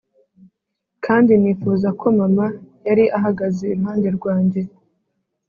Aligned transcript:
kandi 1.05 1.31
nifuza 1.41 1.89
ko 1.99 2.05
mama 2.19 2.45
yari 2.87 3.05
ahagaze 3.17 3.63
iruhande 3.69 4.07
rwanjye, 4.17 4.61